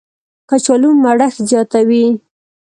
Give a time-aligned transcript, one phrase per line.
[0.49, 2.05] کچالو مړښت زیاتوي